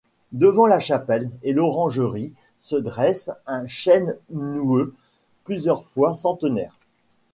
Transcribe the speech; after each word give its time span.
Devant 0.31 0.65
la 0.65 0.79
chapelle 0.79 1.29
et 1.43 1.53
l'orangerie, 1.53 2.33
se 2.59 2.75
dresse 2.75 3.29
un 3.45 3.67
chêne 3.67 4.15
noueux, 4.31 4.95
plusieurs 5.43 5.85
fois 5.85 6.15
centenaire. 6.15 6.73